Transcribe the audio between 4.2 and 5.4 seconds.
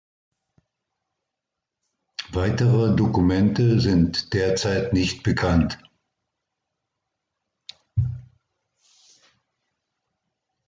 derzeit nicht